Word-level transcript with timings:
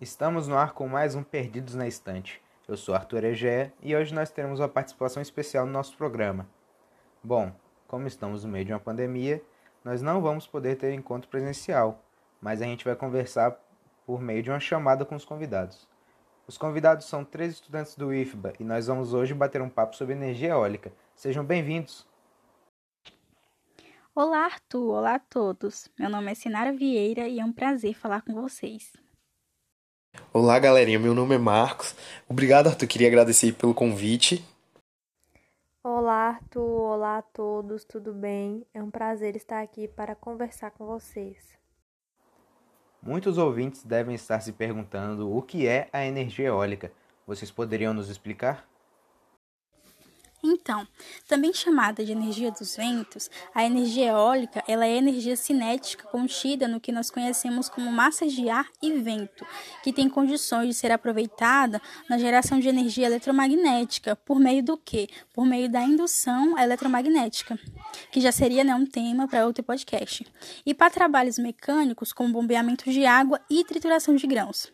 Estamos 0.00 0.46
no 0.46 0.56
ar 0.56 0.74
com 0.74 0.86
mais 0.86 1.16
um 1.16 1.24
Perdidos 1.24 1.74
na 1.74 1.88
Estante. 1.88 2.40
Eu 2.68 2.76
sou 2.76 2.94
Arthur 2.94 3.24
Egea 3.24 3.72
e 3.82 3.96
hoje 3.96 4.14
nós 4.14 4.30
teremos 4.30 4.60
uma 4.60 4.68
participação 4.68 5.20
especial 5.20 5.66
no 5.66 5.72
nosso 5.72 5.96
programa. 5.96 6.48
Bom, 7.20 7.52
como 7.88 8.06
estamos 8.06 8.44
no 8.44 8.50
meio 8.50 8.64
de 8.64 8.72
uma 8.72 8.78
pandemia, 8.78 9.42
nós 9.84 10.00
não 10.00 10.22
vamos 10.22 10.46
poder 10.46 10.76
ter 10.76 10.92
encontro 10.92 11.28
presencial, 11.28 12.00
mas 12.40 12.62
a 12.62 12.64
gente 12.64 12.84
vai 12.84 12.94
conversar 12.94 13.58
por 14.06 14.20
meio 14.20 14.40
de 14.40 14.50
uma 14.50 14.60
chamada 14.60 15.04
com 15.04 15.16
os 15.16 15.24
convidados. 15.24 15.88
Os 16.46 16.56
convidados 16.56 17.06
são 17.06 17.24
três 17.24 17.54
estudantes 17.54 17.96
do 17.96 18.14
IFBA 18.14 18.52
e 18.60 18.62
nós 18.62 18.86
vamos 18.86 19.12
hoje 19.12 19.34
bater 19.34 19.60
um 19.60 19.68
papo 19.68 19.96
sobre 19.96 20.14
energia 20.14 20.50
eólica. 20.50 20.92
Sejam 21.16 21.44
bem-vindos! 21.44 22.06
Olá, 24.14 24.44
Arthur! 24.44 24.94
Olá 24.94 25.16
a 25.16 25.18
todos! 25.18 25.90
Meu 25.98 26.08
nome 26.08 26.30
é 26.30 26.36
Sinara 26.36 26.72
Vieira 26.72 27.26
e 27.26 27.40
é 27.40 27.44
um 27.44 27.52
prazer 27.52 27.94
falar 27.94 28.22
com 28.22 28.32
vocês. 28.32 28.92
Olá, 30.30 30.58
galerinha. 30.58 30.98
Meu 30.98 31.14
nome 31.14 31.36
é 31.36 31.38
Marcos. 31.38 31.94
Obrigado, 32.28 32.66
Arthur. 32.66 32.86
Queria 32.86 33.08
agradecer 33.08 33.52
pelo 33.54 33.72
convite. 33.72 34.44
Olá, 35.82 36.28
Arthur. 36.28 36.60
Olá 36.60 37.18
a 37.18 37.22
todos. 37.22 37.82
Tudo 37.84 38.12
bem? 38.12 38.62
É 38.74 38.82
um 38.82 38.90
prazer 38.90 39.36
estar 39.36 39.62
aqui 39.62 39.88
para 39.88 40.14
conversar 40.14 40.70
com 40.72 40.84
vocês. 40.84 41.38
Muitos 43.02 43.38
ouvintes 43.38 43.82
devem 43.82 44.14
estar 44.14 44.40
se 44.40 44.52
perguntando 44.52 45.34
o 45.34 45.40
que 45.40 45.66
é 45.66 45.88
a 45.94 46.04
energia 46.04 46.48
eólica. 46.48 46.92
Vocês 47.26 47.50
poderiam 47.50 47.94
nos 47.94 48.10
explicar? 48.10 48.68
Então, 50.42 50.86
também 51.26 51.52
chamada 51.52 52.04
de 52.04 52.12
energia 52.12 52.50
dos 52.50 52.76
ventos, 52.76 53.28
a 53.52 53.64
energia 53.64 54.10
eólica 54.10 54.62
ela 54.68 54.86
é 54.86 54.96
energia 54.96 55.36
cinética 55.36 56.06
contida 56.08 56.68
no 56.68 56.80
que 56.80 56.92
nós 56.92 57.10
conhecemos 57.10 57.68
como 57.68 57.90
massas 57.90 58.32
de 58.32 58.48
ar 58.48 58.68
e 58.80 58.92
vento, 58.92 59.44
que 59.82 59.92
tem 59.92 60.08
condições 60.08 60.68
de 60.68 60.74
ser 60.74 60.92
aproveitada 60.92 61.82
na 62.08 62.18
geração 62.18 62.60
de 62.60 62.68
energia 62.68 63.06
eletromagnética, 63.06 64.14
por 64.14 64.38
meio 64.38 64.62
do 64.62 64.76
quê? 64.76 65.08
Por 65.34 65.44
meio 65.44 65.68
da 65.68 65.82
indução 65.82 66.56
eletromagnética, 66.56 67.58
que 68.12 68.20
já 68.20 68.30
seria 68.30 68.62
né, 68.62 68.74
um 68.74 68.86
tema 68.86 69.26
para 69.26 69.44
outro 69.44 69.64
podcast. 69.64 70.24
E 70.64 70.72
para 70.72 70.90
trabalhos 70.90 71.38
mecânicos, 71.38 72.12
como 72.12 72.32
bombeamento 72.32 72.90
de 72.90 73.04
água 73.04 73.40
e 73.50 73.64
trituração 73.64 74.14
de 74.14 74.26
grãos. 74.26 74.72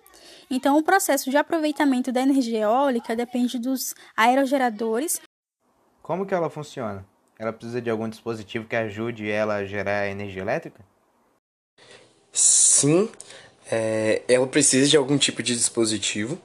Então, 0.50 0.76
o 0.76 0.82
processo 0.82 1.30
de 1.30 1.36
aproveitamento 1.36 2.12
da 2.12 2.20
energia 2.20 2.60
eólica 2.60 3.16
depende 3.16 3.58
dos 3.58 3.94
aerogeradores 4.16 5.20
como 6.04 6.26
que 6.26 6.34
ela 6.34 6.50
funciona? 6.50 7.02
Ela 7.38 7.50
precisa 7.50 7.80
de 7.80 7.88
algum 7.88 8.06
dispositivo 8.06 8.66
que 8.66 8.76
ajude 8.76 9.30
ela 9.30 9.54
a 9.54 9.64
gerar 9.64 10.06
energia 10.06 10.42
elétrica? 10.42 10.80
Sim, 12.30 13.08
é, 13.72 14.20
ela 14.28 14.46
precisa 14.46 14.86
de 14.86 14.98
algum 14.98 15.16
tipo 15.16 15.42
de 15.42 15.56
dispositivo. 15.56 16.38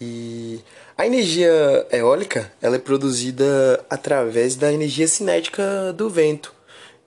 E 0.00 0.60
a 0.96 1.04
energia 1.04 1.50
eólica 1.90 2.52
ela 2.62 2.76
é 2.76 2.78
produzida 2.78 3.84
através 3.90 4.54
da 4.54 4.72
energia 4.72 5.08
cinética 5.08 5.92
do 5.92 6.08
vento. 6.08 6.54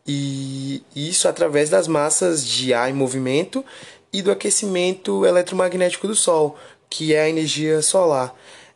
E 0.06 0.84
isso 0.94 1.30
através 1.30 1.70
das 1.70 1.88
massas 1.88 2.46
de 2.46 2.74
ar 2.74 2.90
em 2.90 2.94
movimento 2.94 3.64
e 4.12 4.22
do 4.22 4.32
aquecimento 4.32 5.26
eletromagnético 5.26 6.10
do 6.10 6.16
Sol, 6.16 6.58
que 6.90 7.14
é 7.14 7.22
a 7.22 7.30
energia 7.30 7.82
solar. 7.82 8.36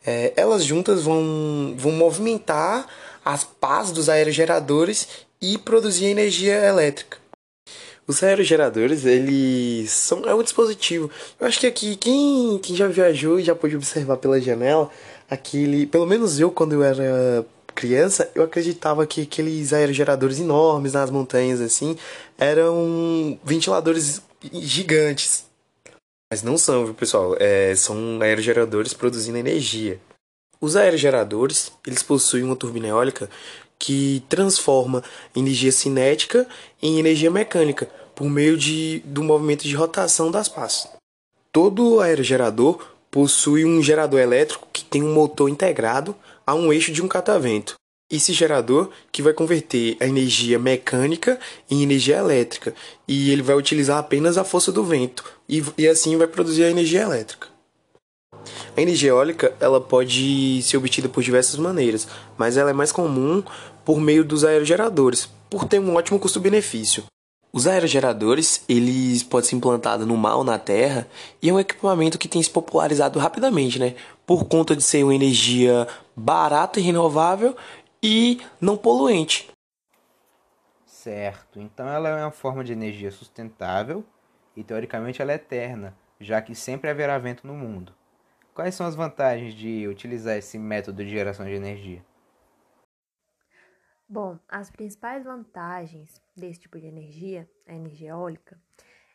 É, 0.09 0.33
elas 0.35 0.65
juntas 0.65 1.03
vão, 1.03 1.75
vão 1.77 1.91
movimentar 1.91 2.87
as 3.23 3.43
pás 3.43 3.91
dos 3.91 4.09
aerogeradores 4.09 5.07
e 5.39 5.55
produzir 5.55 6.05
energia 6.05 6.55
elétrica. 6.65 7.19
Os 8.07 8.23
aerogeradores, 8.23 9.05
eles 9.05 9.91
são 9.91 10.27
é 10.27 10.33
um 10.33 10.41
dispositivo. 10.41 11.11
Eu 11.39 11.45
acho 11.45 11.59
que 11.59 11.67
aqui 11.67 11.95
quem, 11.95 12.57
quem 12.57 12.75
já 12.75 12.87
viajou 12.87 13.39
e 13.39 13.43
já 13.43 13.53
pôde 13.53 13.75
observar 13.75 14.17
pela 14.17 14.41
janela, 14.41 14.89
aquele, 15.29 15.85
pelo 15.85 16.07
menos 16.07 16.39
eu 16.39 16.49
quando 16.49 16.73
eu 16.73 16.81
era 16.81 17.45
criança, 17.75 18.31
eu 18.33 18.41
acreditava 18.41 19.05
que 19.05 19.21
aqueles 19.21 19.73
aerogeradores 19.73 20.39
enormes 20.39 20.93
nas 20.93 21.11
montanhas 21.11 21.61
assim 21.61 21.95
eram 22.35 23.39
ventiladores 23.43 24.23
gigantes. 24.51 25.45
Mas 26.31 26.41
não 26.41 26.57
são, 26.57 26.85
viu, 26.85 26.95
pessoal? 26.95 27.35
É, 27.39 27.75
são 27.75 28.19
aerogeradores 28.21 28.93
produzindo 28.93 29.37
energia. 29.37 29.99
Os 30.61 30.75
aerogeradores, 30.75 31.71
eles 31.87 32.03
possuem 32.03 32.43
uma 32.43 32.55
turbina 32.55 32.87
eólica 32.87 33.29
que 33.77 34.21
transforma 34.27 35.01
energia 35.33 35.71
cinética 35.71 36.45
em 36.81 36.99
energia 36.99 37.31
mecânica 37.31 37.89
por 38.13 38.29
meio 38.29 38.57
de, 38.57 38.99
do 39.05 39.23
movimento 39.23 39.63
de 39.63 39.73
rotação 39.73 40.29
das 40.29 40.49
pás. 40.49 40.85
Todo 41.53 42.01
aerogerador 42.01 42.85
possui 43.09 43.63
um 43.63 43.81
gerador 43.81 44.19
elétrico 44.19 44.67
que 44.73 44.83
tem 44.83 45.01
um 45.01 45.13
motor 45.13 45.49
integrado 45.49 46.13
a 46.45 46.53
um 46.53 46.73
eixo 46.73 46.91
de 46.91 47.01
um 47.01 47.07
catavento. 47.07 47.75
Esse 48.11 48.33
gerador 48.33 48.89
que 49.13 49.21
vai 49.21 49.31
converter 49.31 49.95
a 50.01 50.07
energia 50.07 50.59
mecânica 50.59 51.39
em 51.69 51.83
energia 51.83 52.17
elétrica 52.17 52.75
e 53.07 53.31
ele 53.31 53.41
vai 53.41 53.55
utilizar 53.55 53.97
apenas 53.97 54.37
a 54.37 54.43
força 54.43 54.71
do 54.73 54.83
vento 54.83 55.23
e, 55.47 55.63
e 55.77 55.87
assim 55.87 56.17
vai 56.17 56.27
produzir 56.27 56.65
a 56.65 56.69
energia 56.69 57.03
elétrica. 57.03 57.47
A 58.75 58.81
energia 58.81 59.09
eólica 59.09 59.53
ela 59.59 59.81
pode 59.81 60.61
ser 60.63 60.77
obtida 60.77 61.09
por 61.09 61.23
diversas 61.23 61.57
maneiras, 61.57 62.07
mas 62.37 62.57
ela 62.57 62.69
é 62.69 62.73
mais 62.73 62.91
comum 62.91 63.43
por 63.83 63.99
meio 63.99 64.23
dos 64.23 64.43
aerogeradores, 64.43 65.29
por 65.49 65.65
ter 65.65 65.79
um 65.79 65.95
ótimo 65.95 66.19
custo-benefício. 66.19 67.03
Os 67.51 67.65
aerogeradores, 67.65 68.63
eles 68.69 69.23
podem 69.23 69.49
ser 69.49 69.55
implantados 69.55 70.05
no 70.05 70.15
mar 70.15 70.35
ou 70.35 70.43
na 70.43 70.59
terra, 70.59 71.07
e 71.41 71.49
é 71.49 71.53
um 71.53 71.59
equipamento 71.59 72.19
que 72.19 72.27
tem 72.27 72.41
se 72.43 72.49
popularizado 72.49 73.17
rapidamente, 73.17 73.79
né? 73.79 73.95
Por 74.25 74.45
conta 74.45 74.75
de 74.75 74.83
ser 74.83 75.03
uma 75.03 75.15
energia 75.15 75.87
barata 76.15 76.79
e 76.79 76.83
renovável 76.83 77.57
e 78.03 78.39
não 78.61 78.77
poluente. 78.77 79.49
Certo. 80.85 81.59
Então 81.59 81.87
ela 81.87 82.09
é 82.09 82.23
uma 82.23 82.31
forma 82.31 82.63
de 82.63 82.71
energia 82.71 83.09
sustentável 83.09 84.03
e 84.55 84.63
teoricamente 84.63 85.19
ela 85.21 85.31
é 85.31 85.35
eterna, 85.35 85.95
já 86.19 86.41
que 86.41 86.53
sempre 86.53 86.89
haverá 86.89 87.17
vento 87.17 87.47
no 87.47 87.53
mundo. 87.53 87.93
Quais 88.59 88.75
são 88.75 88.85
as 88.85 88.93
vantagens 88.93 89.53
de 89.53 89.87
utilizar 89.87 90.35
esse 90.35 90.59
método 90.59 91.01
de 91.01 91.09
geração 91.09 91.45
de 91.45 91.53
energia? 91.53 92.03
Bom, 94.05 94.37
as 94.49 94.69
principais 94.69 95.23
vantagens 95.23 96.21
desse 96.35 96.59
tipo 96.59 96.77
de 96.77 96.85
energia, 96.85 97.49
a 97.65 97.73
energia 97.73 98.09
eólica, 98.09 98.59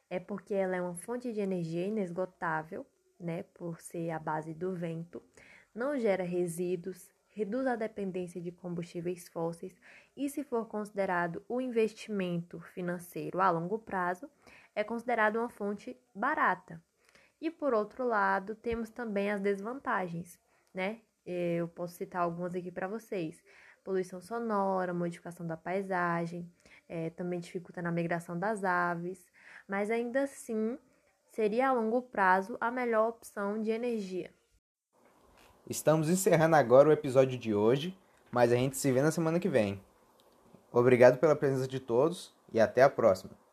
é 0.09 0.19
porque 0.19 0.55
ela 0.55 0.77
é 0.77 0.81
uma 0.81 0.94
fonte 0.94 1.31
de 1.31 1.41
energia 1.41 1.87
inesgotável, 1.87 2.87
né, 3.21 3.43
por 3.53 3.82
ser 3.82 4.12
a 4.12 4.19
base 4.19 4.55
do 4.55 4.75
vento, 4.75 5.22
não 5.75 5.99
gera 5.99 6.25
resíduos, 6.25 7.12
reduz 7.28 7.66
a 7.66 7.76
dependência 7.76 8.41
de 8.41 8.50
combustíveis 8.50 9.28
fósseis 9.28 9.78
e, 10.16 10.26
se 10.31 10.43
for 10.43 10.65
considerado 10.66 11.44
o 11.47 11.61
investimento 11.61 12.61
financeiro 12.61 13.43
a 13.43 13.50
longo 13.50 13.78
prazo, 13.78 14.26
é 14.75 14.82
considerado 14.82 15.37
uma 15.37 15.50
fonte 15.50 15.94
barata, 16.15 16.82
e 17.44 17.50
por 17.50 17.75
outro 17.75 18.06
lado, 18.06 18.55
temos 18.55 18.88
também 18.88 19.31
as 19.31 19.38
desvantagens, 19.38 20.41
né? 20.72 21.00
Eu 21.27 21.69
posso 21.69 21.94
citar 21.94 22.22
algumas 22.22 22.55
aqui 22.55 22.71
para 22.71 22.88
vocês: 22.88 23.43
poluição 23.84 24.19
sonora, 24.19 24.94
modificação 24.94 25.47
da 25.47 25.55
paisagem, 25.55 26.50
é, 26.88 27.10
também 27.10 27.38
dificulta 27.41 27.82
na 27.82 27.93
migração 27.93 28.38
das 28.38 28.65
aves, 28.65 29.31
mas 29.69 29.91
ainda 29.91 30.22
assim 30.22 30.78
seria 31.32 31.69
a 31.69 31.72
longo 31.72 32.00
prazo 32.00 32.56
a 32.59 32.71
melhor 32.71 33.10
opção 33.10 33.61
de 33.61 33.71
energia. 33.71 34.31
Estamos 35.69 36.09
encerrando 36.09 36.56
agora 36.56 36.88
o 36.88 36.93
episódio 36.93 37.38
de 37.38 37.55
hoje, 37.55 37.94
mas 38.32 38.53
a 38.53 38.56
gente 38.56 38.78
se 38.78 38.91
vê 38.91 39.03
na 39.03 39.11
semana 39.11 39.38
que 39.38 39.50
vem. 39.50 39.82
Obrigado 40.72 41.19
pela 41.19 41.37
presença 41.37 41.69
de 41.69 41.78
todos 41.78 42.34
e 42.50 42.59
até 42.59 42.82
a 42.82 42.88
próxima. 42.88 43.44